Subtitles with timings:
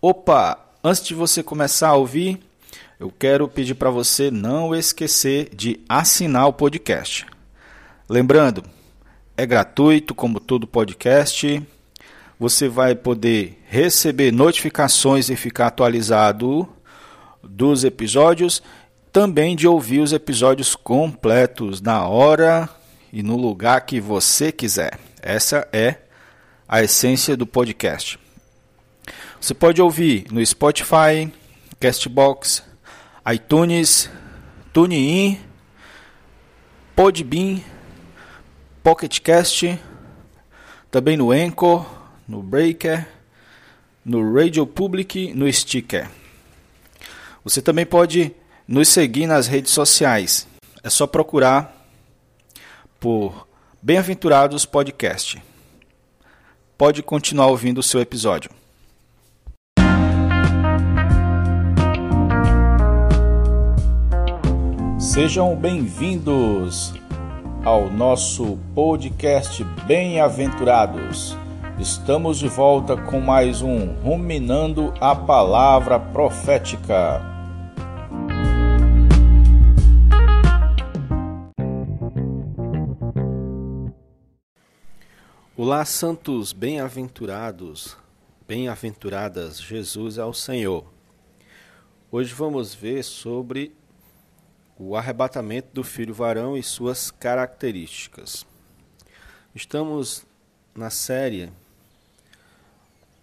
[0.00, 2.38] Opa, antes de você começar a ouvir,
[3.00, 7.26] eu quero pedir para você não esquecer de assinar o podcast.
[8.08, 8.62] Lembrando,
[9.36, 11.60] é gratuito como todo podcast.
[12.38, 16.68] Você vai poder receber notificações e ficar atualizado
[17.42, 18.62] dos episódios,
[19.10, 22.68] também de ouvir os episódios completos na hora
[23.12, 24.96] e no lugar que você quiser.
[25.20, 25.96] Essa é
[26.68, 28.27] a essência do podcast.
[29.40, 31.32] Você pode ouvir no Spotify,
[31.78, 32.62] Castbox,
[33.32, 34.10] iTunes,
[34.72, 35.40] TuneIn,
[36.94, 37.60] Podbean,
[38.82, 39.78] PocketCast,
[40.90, 41.86] também no Anchor,
[42.26, 43.06] no Breaker,
[44.04, 46.08] no Radio Public, no Sticker.
[47.44, 48.34] Você também pode
[48.66, 50.46] nos seguir nas redes sociais.
[50.82, 51.74] É só procurar
[52.98, 53.46] por
[53.80, 55.40] Bem-aventurados Podcast.
[56.76, 58.50] Pode continuar ouvindo o seu episódio.
[65.10, 66.92] Sejam bem-vindos
[67.64, 71.34] ao nosso podcast Bem-aventurados.
[71.80, 77.22] Estamos de volta com mais um Ruminando a Palavra Profética.
[85.56, 87.96] Olá, santos bem-aventurados,
[88.46, 90.84] bem-aventuradas, Jesus é o Senhor.
[92.12, 93.72] Hoje vamos ver sobre
[94.78, 98.46] o arrebatamento do filho varão e suas características.
[99.52, 100.24] Estamos
[100.72, 101.50] na série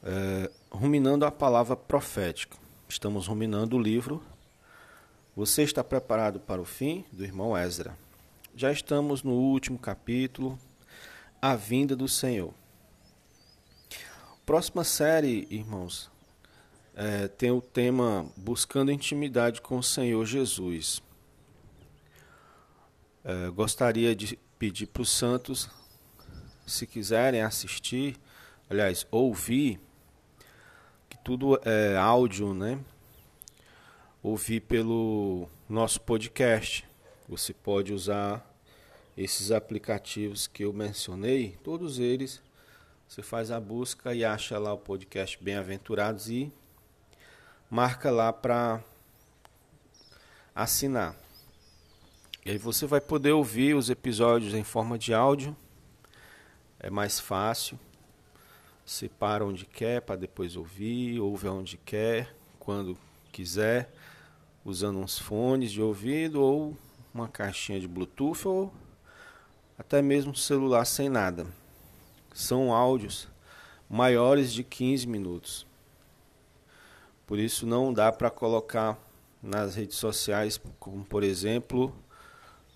[0.03, 2.57] é, ruminando a palavra profética.
[2.89, 4.21] Estamos ruminando o livro.
[5.33, 7.97] Você está preparado para o fim do irmão Ezra?
[8.53, 10.59] Já estamos no último capítulo,
[11.41, 12.53] a vinda do Senhor.
[14.45, 16.11] Próxima série, irmãos,
[16.93, 21.01] é, tem o tema Buscando Intimidade com o Senhor Jesus.
[23.27, 25.67] É, gostaria de pedir para os santos,
[26.67, 28.19] se quiserem assistir,
[28.69, 29.79] aliás, ouvir,
[31.09, 32.79] que tudo é áudio, né?
[34.21, 36.87] Ouvir pelo nosso podcast.
[37.27, 38.47] Você pode usar
[39.17, 42.43] esses aplicativos que eu mencionei, todos eles,
[43.09, 46.53] você faz a busca e acha lá o podcast Bem-aventurados e
[47.71, 48.83] marca lá para
[50.53, 51.24] assinar.
[52.47, 55.57] E aí você vai poder ouvir os episódios em forma de áudio.
[56.79, 57.79] É mais fácil.
[58.85, 62.95] Você para onde quer para depois ouvir, ouve onde quer, quando
[63.31, 63.91] quiser,
[64.63, 66.77] usando uns fones de ouvido ou
[67.11, 68.71] uma caixinha de Bluetooth ou
[69.75, 71.47] até mesmo celular sem nada.
[72.31, 73.27] São áudios
[73.89, 75.65] maiores de 15 minutos.
[77.25, 78.99] Por isso não dá para colocar
[79.41, 81.91] nas redes sociais, como por exemplo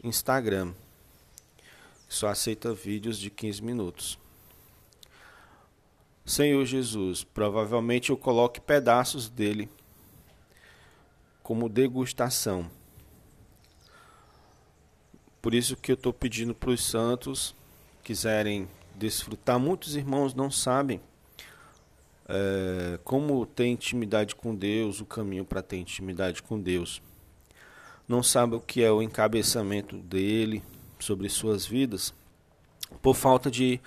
[0.03, 0.73] Instagram,
[2.07, 4.19] só aceita vídeos de 15 minutos.
[6.25, 9.69] Senhor Jesus, provavelmente eu coloque pedaços dele
[11.41, 12.69] como degustação
[15.41, 17.55] por isso que eu estou pedindo para os santos
[18.03, 19.57] quiserem desfrutar.
[19.57, 20.99] Muitos irmãos não sabem
[22.27, 27.01] é, como ter intimidade com Deus, o caminho para ter intimidade com Deus.
[28.09, 30.63] Não sabem o que é o encabeçamento dele
[30.97, 32.11] sobre suas vidas
[33.03, 33.79] por falta de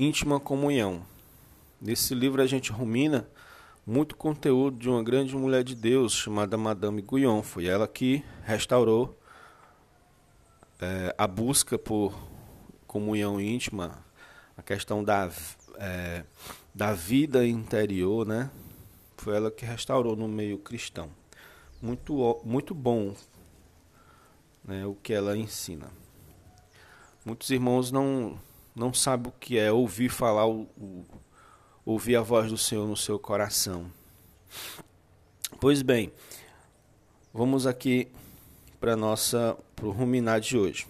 [0.00, 1.06] íntima comunhão.
[1.80, 3.28] Nesse livro a gente rumina
[3.86, 7.40] muito conteúdo de uma grande mulher de Deus chamada Madame Guyon.
[7.40, 9.16] Foi ela que restaurou
[10.80, 12.12] é, a busca por
[12.84, 14.04] comunhão íntima,
[14.56, 15.30] a questão da,
[15.78, 16.24] é,
[16.74, 18.50] da vida interior, né?
[19.16, 21.19] Foi ela que restaurou no meio cristão.
[21.80, 23.14] Muito, muito bom
[24.64, 25.88] né, o que ela ensina.
[27.24, 28.38] Muitos irmãos não,
[28.74, 31.04] não sabem o que é ouvir falar, o, o,
[31.84, 33.90] ouvir a voz do Senhor no seu coração.
[35.58, 36.12] Pois bem,
[37.32, 38.08] vamos aqui
[38.78, 40.86] para nossa o ruminar de hoje.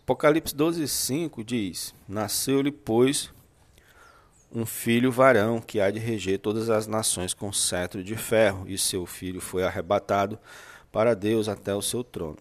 [0.00, 3.30] Apocalipse 12, 5 diz: Nasceu-lhe, pois,
[4.56, 8.78] um filho varão que há de reger todas as nações com cetro de ferro, e
[8.78, 10.38] seu filho foi arrebatado
[10.90, 12.38] para Deus até o seu trono.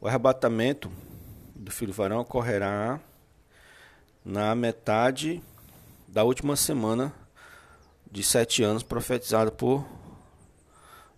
[0.00, 0.88] O arrebatamento
[1.56, 3.00] do filho varão ocorrerá
[4.24, 5.42] na metade
[6.06, 7.12] da última semana
[8.08, 9.84] de sete anos profetizada por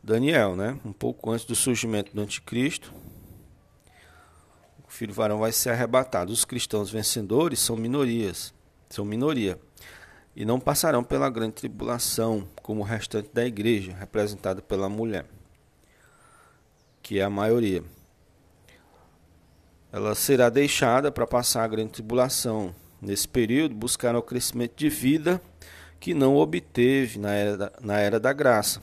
[0.02, 0.80] Daniel, né?
[0.82, 2.90] Um pouco antes do surgimento do anticristo,
[4.82, 6.32] o filho varão vai ser arrebatado.
[6.32, 8.54] Os cristãos vencedores são minorias,
[8.88, 9.60] são minoria.
[10.40, 15.26] E não passarão pela grande tribulação, como o restante da igreja, representada pela mulher,
[17.02, 17.84] que é a maioria.
[19.92, 22.74] Ela será deixada para passar a grande tribulação.
[23.02, 25.42] Nesse período, buscará o crescimento de vida
[26.00, 28.80] que não obteve na era da, na era da graça.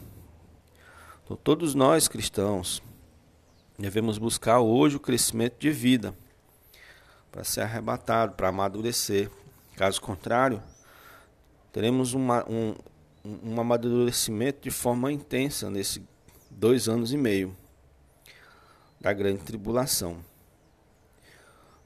[1.25, 2.83] Então, todos nós cristãos
[3.79, 6.13] devemos buscar hoje o crescimento de vida
[7.31, 9.31] para ser arrebatado, para amadurecer.
[9.75, 10.61] Caso contrário,
[11.77, 12.73] teremos uma, um,
[13.23, 16.01] um amadurecimento de forma intensa nesses
[16.49, 17.55] dois anos e meio
[18.99, 20.17] da grande tribulação.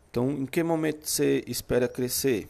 [0.09, 2.47] Então, em que momento você espera crescer?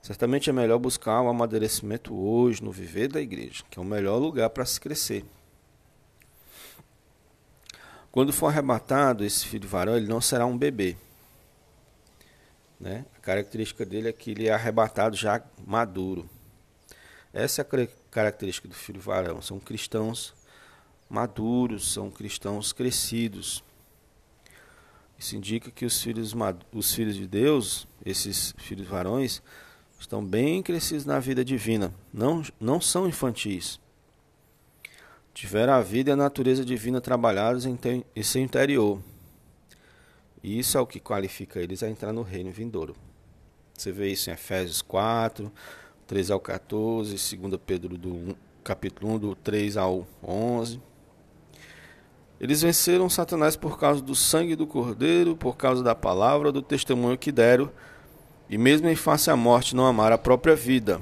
[0.00, 4.18] Certamente é melhor buscar o amadurecimento hoje, no viver da igreja, que é o melhor
[4.18, 5.24] lugar para se crescer.
[8.12, 10.96] Quando for arrebatado esse filho varão, ele não será um bebê.
[12.78, 13.04] Né?
[13.16, 16.28] A característica dele é que ele é arrebatado já maduro.
[17.32, 19.42] Essa é a característica do filho varão.
[19.42, 20.34] São cristãos
[21.08, 23.64] maduros, são cristãos crescidos.
[25.18, 26.34] Isso indica que os filhos,
[26.72, 29.42] os filhos de Deus, esses filhos varões,
[29.98, 33.80] estão bem crescidos na vida divina, não, não são infantis.
[35.34, 37.78] Tiveram a vida e a natureza divina trabalhados em,
[38.14, 39.00] em seu interior.
[40.42, 42.94] E isso é o que qualifica eles a entrar no reino vindouro.
[43.76, 45.52] Você vê isso em Efésios 4,
[46.06, 50.80] 13 ao 14, 2 Pedro do 1, capítulo 1, do 3 ao 11.
[52.40, 57.18] Eles venceram Satanás por causa do sangue do Cordeiro, por causa da palavra do testemunho
[57.18, 57.70] que deram,
[58.48, 61.00] e mesmo em face à morte não amaram a própria vida.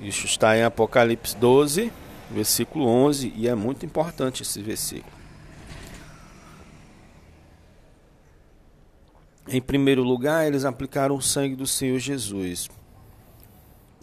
[0.00, 1.90] Isso está em Apocalipse 12,
[2.30, 5.13] versículo 11, e é muito importante esse versículo.
[9.46, 12.68] Em primeiro lugar, eles aplicaram o sangue do Senhor Jesus.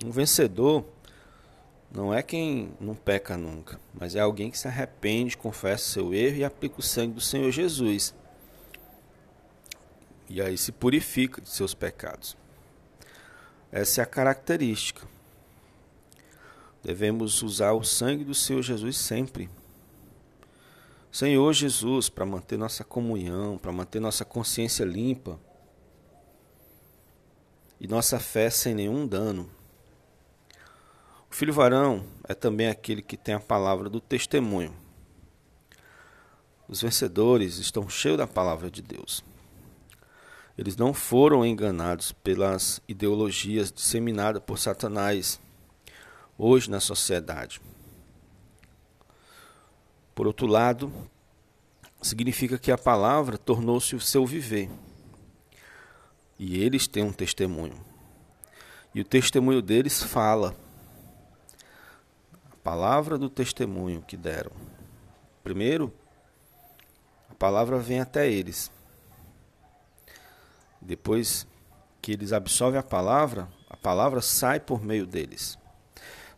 [0.06, 0.86] Um vencedor
[1.94, 6.38] não é quem não peca nunca, mas é alguém que se arrepende, confessa seu erro
[6.38, 8.14] e aplica o sangue do Senhor Jesus.
[10.30, 12.38] E aí se purifica de seus pecados.
[13.72, 15.06] Essa é a característica.
[16.84, 19.50] Devemos usar o sangue do Senhor Jesus sempre.
[21.12, 25.38] Senhor Jesus, para manter nossa comunhão, para manter nossa consciência limpa
[27.82, 29.50] e nossa fé sem nenhum dano.
[31.30, 34.74] O filho varão é também aquele que tem a palavra do testemunho.
[36.66, 39.22] Os vencedores estão cheios da palavra de Deus.
[40.58, 45.42] Eles não foram enganados pelas ideologias disseminadas por Satanás
[46.38, 47.60] hoje na sociedade.
[50.14, 50.92] Por outro lado,
[52.02, 54.70] significa que a palavra tornou-se o seu viver.
[56.38, 57.80] E eles têm um testemunho.
[58.94, 60.56] E o testemunho deles fala.
[62.52, 64.52] A palavra do testemunho que deram.
[65.44, 65.94] Primeiro,
[67.30, 68.72] a palavra vem até eles.
[70.82, 71.48] Depois
[72.02, 75.61] que eles absorvem a palavra, a palavra sai por meio deles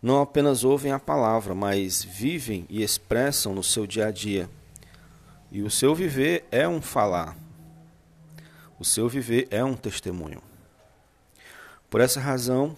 [0.03, 4.49] não apenas ouvem a palavra, mas vivem e expressam no seu dia a dia.
[5.49, 7.37] E o seu viver é um falar.
[8.77, 10.41] O seu viver é um testemunho.
[11.89, 12.75] Por essa razão,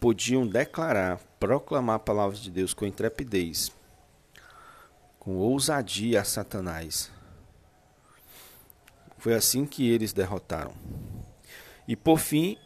[0.00, 3.70] podiam declarar, proclamar a palavra de Deus com intrepidez,
[5.20, 7.08] com ousadia a Satanás.
[9.16, 10.72] Foi assim que eles derrotaram.
[11.86, 12.58] E por fim,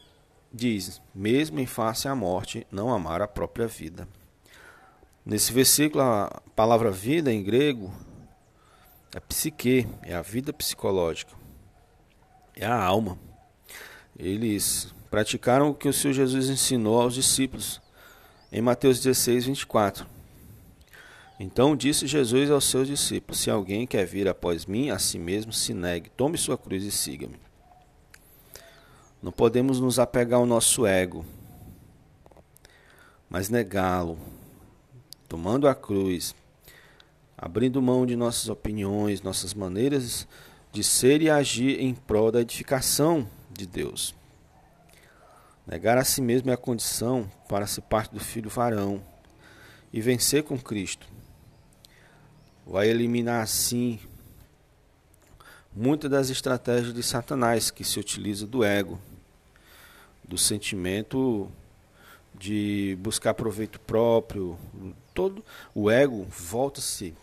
[0.53, 4.09] diz: mesmo em face à morte, não amar a própria vida.
[5.25, 7.93] Nesse versículo, a palavra vida em grego
[9.15, 11.33] é psique, é a vida psicológica,
[12.57, 13.19] é a alma.
[14.19, 17.81] Eles praticaram o que o Senhor Jesus ensinou aos discípulos
[18.51, 20.07] em Mateus 16, 24.
[21.39, 25.53] Então disse Jesus aos seus discípulos: Se alguém quer vir após mim, a si mesmo
[25.53, 27.37] se negue, tome sua cruz e siga-me.
[29.23, 31.25] Não podemos nos apegar ao nosso ego,
[33.31, 34.19] mas negá-lo,
[35.29, 36.35] tomando a cruz,
[37.39, 40.27] abrindo mão de nossas opiniões, nossas maneiras
[40.73, 44.13] de ser e agir em prol da edificação de Deus.
[45.65, 49.01] Negar a si mesmo é a condição para ser parte do filho varão
[49.93, 51.07] e vencer com Cristo.
[52.67, 54.01] Vai eliminar assim
[55.73, 58.99] muitas das estratégias de Satanás que se utiliza do ego
[60.25, 61.51] do sentimento
[62.35, 64.59] de buscar proveito próprio,
[65.15, 67.15] todo o ego volta-se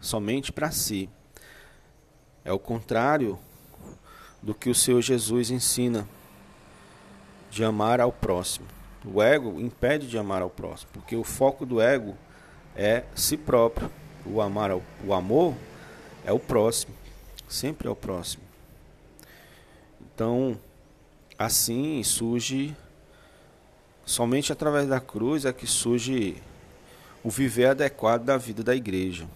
[0.00, 1.08] somente para si.
[2.44, 3.38] É o contrário
[4.42, 6.08] do que o Senhor Jesus ensina
[7.50, 8.66] de amar ao próximo.
[9.04, 12.16] O ego impede de amar ao próximo, porque o foco do ego
[12.74, 13.90] é si próprio.
[14.24, 15.54] O amar ao, o amor
[16.24, 16.92] é o próximo,
[17.48, 18.42] sempre é o próximo.
[20.00, 20.58] Então,
[21.38, 22.74] assim surge
[24.04, 26.40] somente através da cruz é que surge
[27.22, 29.26] o viver adequado da vida da igreja.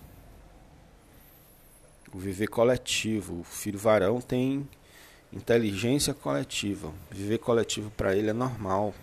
[2.15, 3.41] O viver coletivo.
[3.41, 4.69] O filho varão tem
[5.33, 6.93] inteligência coletiva.
[7.11, 8.95] Viver coletivo para ele é normal.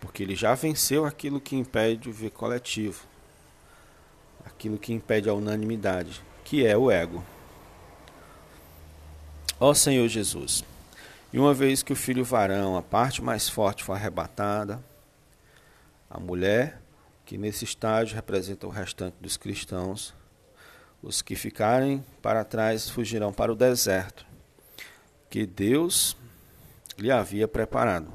[0.00, 3.04] Porque ele já venceu aquilo que impede o viver coletivo.
[4.44, 7.22] Aquilo que impede a unanimidade, que é o ego.
[9.60, 10.64] Ó Senhor Jesus,
[11.32, 14.82] e uma vez que o filho varão, a parte mais forte, foi arrebatada,
[16.10, 16.80] a mulher,
[17.24, 20.14] que nesse estágio representa o restante dos cristãos,
[21.02, 24.26] os que ficarem para trás fugirão para o deserto,
[25.30, 26.16] que Deus
[26.98, 28.12] lhe havia preparado,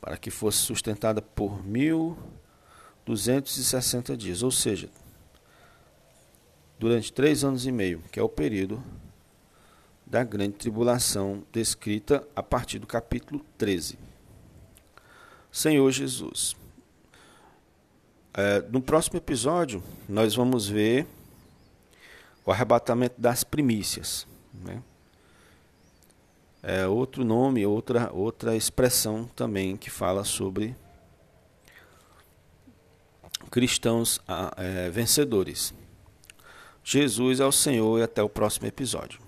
[0.00, 2.18] para que fosse sustentada por mil
[3.06, 4.88] duzentos e sessenta dias, ou seja,
[6.76, 8.82] durante três anos e meio, que é o período
[10.12, 13.98] da grande tribulação descrita a partir do capítulo 13.
[15.50, 16.54] Senhor Jesus.
[18.34, 21.06] É, no próximo episódio, nós vamos ver
[22.44, 24.26] o arrebatamento das primícias.
[24.52, 24.82] Né?
[26.62, 30.76] É outro nome, outra, outra expressão também que fala sobre
[33.50, 34.20] cristãos
[34.58, 35.72] é, vencedores.
[36.84, 39.21] Jesus é o Senhor e até o próximo episódio.